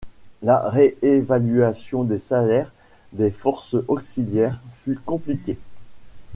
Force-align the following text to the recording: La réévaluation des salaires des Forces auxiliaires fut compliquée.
La 0.41 0.67
réévaluation 0.67 2.03
des 2.03 2.17
salaires 2.17 2.71
des 3.13 3.29
Forces 3.29 3.75
auxiliaires 3.87 4.59
fut 4.83 4.97
compliquée. 4.97 5.59